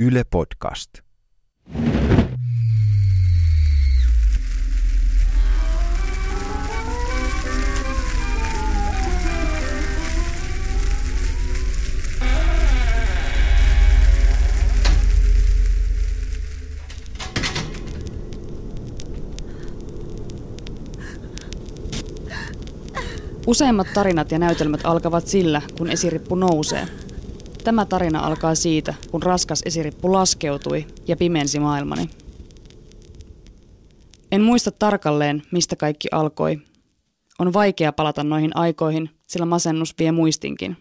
[0.00, 0.90] Yle Podcast.
[23.46, 27.05] Useimmat tarinat ja näytelmät alkavat sillä, kun esirippu nousee.
[27.66, 32.10] Tämä tarina alkaa siitä, kun raskas esirippu laskeutui ja pimensi maailmani.
[34.32, 36.58] En muista tarkalleen, mistä kaikki alkoi.
[37.38, 40.76] On vaikea palata noihin aikoihin, sillä masennus vie muistinkin.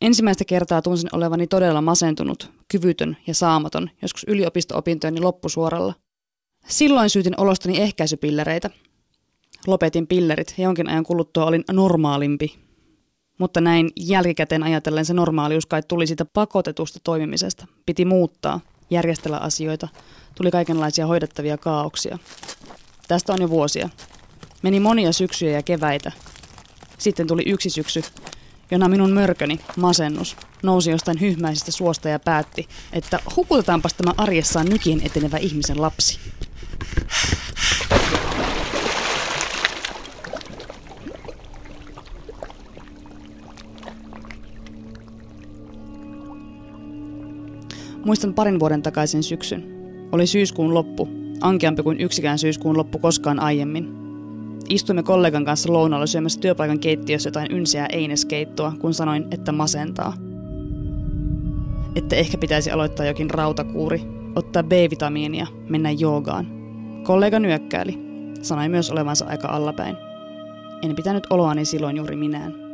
[0.00, 5.94] Ensimmäistä kertaa tunsin olevani todella masentunut, kyvytön ja saamaton, joskus yliopisto-opintojeni loppusuoralla.
[6.68, 8.70] Silloin syytin olostani ehkäisypillereitä–
[9.66, 12.65] lopetin pillerit ja jonkin ajan kuluttua olin normaalimpi.
[13.38, 17.66] Mutta näin jälkikäteen ajatellen se normaalius kai tuli siitä pakotetusta toimimisesta.
[17.86, 19.88] Piti muuttaa, järjestellä asioita,
[20.34, 22.18] tuli kaikenlaisia hoidettavia kaauksia.
[23.08, 23.88] Tästä on jo vuosia.
[24.62, 26.12] Meni monia syksyjä ja keväitä.
[26.98, 28.02] Sitten tuli yksi syksy,
[28.70, 35.00] jona minun mörköni, masennus, nousi jostain hyhmäisestä suosta ja päätti, että hukutetaanpas tämä arjessaan nykien
[35.06, 36.20] etenevä ihmisen lapsi.
[48.06, 49.64] Muistan parin vuoden takaisin syksyn.
[50.12, 51.08] Oli syyskuun loppu,
[51.40, 53.94] ankeampi kuin yksikään syyskuun loppu koskaan aiemmin.
[54.68, 60.12] Istuimme kollegan kanssa lounalla syömässä työpaikan keittiössä jotain ynsiä eineskeittoa, kun sanoin, että masentaa.
[61.96, 64.02] Että ehkä pitäisi aloittaa jokin rautakuuri,
[64.36, 66.46] ottaa B-vitamiinia, mennä joogaan.
[67.02, 67.98] Kollega nyökkäili.
[68.42, 69.96] Sanoi myös olevansa aika allapäin.
[70.82, 72.65] En pitänyt oloani silloin juuri minään.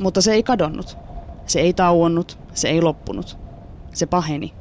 [0.00, 0.98] Mutta se ei kadonnut.
[1.46, 3.38] Se ei tauonnut, se ei loppunut.
[3.92, 4.54] Se paheni.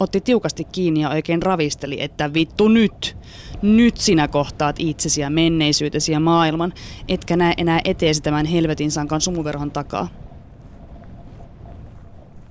[0.00, 3.16] Otti tiukasti kiinni ja oikein ravisteli, että vittu nyt!
[3.62, 6.72] Nyt sinä kohtaat itsesi ja menneisyytesi ja maailman,
[7.08, 10.08] etkä näe enää eteesi tämän helvetin sankan sumuverhon takaa.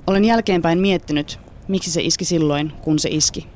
[0.08, 3.48] Olen jälkeenpäin miettinyt, miksi se iski silloin, kun se iski.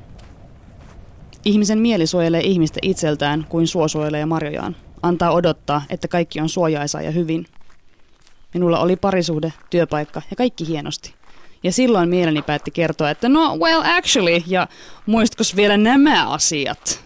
[1.44, 4.76] Ihmisen mieli suojelee ihmistä itseltään kuin suo suojelee marjojaan.
[5.02, 7.46] Antaa odottaa, että kaikki on suojaisaa ja hyvin–
[8.54, 11.14] Minulla oli parisuhde, työpaikka ja kaikki hienosti.
[11.62, 14.68] Ja silloin mieleni päätti kertoa, että no well actually, ja
[15.06, 17.04] muistatko vielä nämä asiat?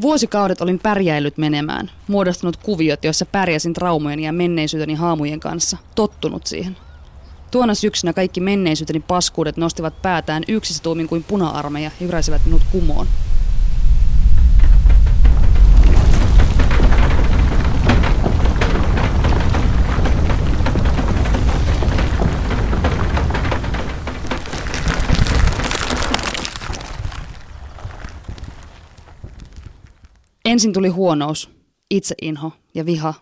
[0.00, 6.76] Vuosikaudet olin pärjäillyt menemään, muodostanut kuviot, joissa pärjäsin traumojen ja menneisyyteni haamujen kanssa, tottunut siihen.
[7.50, 13.06] Tuona syksynä kaikki menneisyyteni paskuudet nostivat päätään yksissä tuumin kuin puna-armeija ja minut kumoon.
[30.46, 31.50] Ensin tuli huonous,
[31.90, 33.14] itseinho ja viha.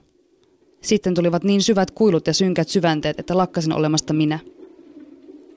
[0.83, 4.39] Sitten tulivat niin syvät kuilut ja synkät syvänteet, että lakkasin olemasta minä.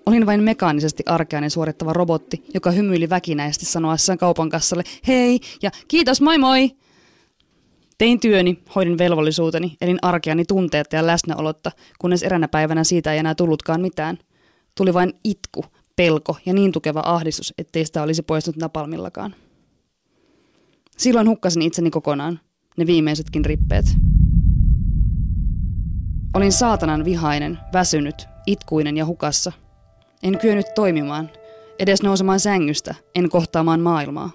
[0.05, 6.21] Olin vain mekaanisesti arkeainen suorittava robotti, joka hymyili väkinäisesti sanoessaan kaupan kassalle hei ja kiitos
[6.21, 6.71] moi moi.
[7.97, 13.35] Tein työni, hoidin velvollisuuteni, elin arkeani tunteetta ja läsnäolotta, kunnes eränä päivänä siitä ei enää
[13.35, 14.17] tullutkaan mitään.
[14.77, 19.35] Tuli vain itku, pelko ja niin tukeva ahdistus, ettei sitä olisi poistunut napalmillakaan.
[20.97, 22.39] Silloin hukkasin itseni kokonaan,
[22.77, 23.85] ne viimeisetkin rippeet.
[26.33, 29.51] Olin saatanan vihainen, väsynyt, itkuinen ja hukassa.
[30.23, 31.29] En kyennyt toimimaan,
[31.79, 34.31] edes nousemaan sängystä, en kohtaamaan maailmaa.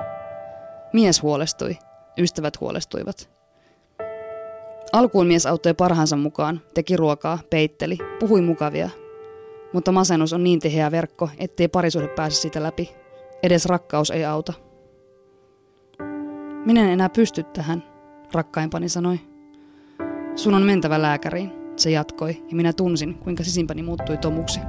[0.92, 1.76] Mies huolestui,
[2.18, 3.30] ystävät huolestuivat.
[4.92, 8.90] Alkuun mies auttoi parhaansa mukaan, teki ruokaa, peitteli, puhui mukavia.
[9.72, 12.90] Mutta masennus on niin tiheä verkko, ettei parisuhde pääse siitä läpi.
[13.42, 14.52] Edes rakkaus ei auta.
[16.66, 17.82] Minä en enää pysty tähän,
[18.32, 19.20] rakkaimpani sanoi.
[20.36, 24.60] Sun on mentävä lääkäriin, se jatkoi, ja minä tunsin, kuinka sisimpäni muuttui tomuksi.